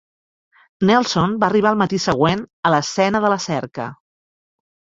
Nelson 0.89 1.35
va 1.43 1.49
arribar 1.49 1.73
el 1.75 1.79
matí 1.83 2.01
següent 2.07 2.43
a 2.69 2.73
l'escena 2.77 3.25
de 3.29 3.33
la 3.37 3.41
cerca. 3.47 3.89